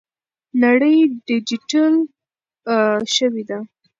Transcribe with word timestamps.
نړۍ 0.63 0.97
ډیجیټل 1.27 1.93
شوې 3.15 3.43
ده. 3.49 3.59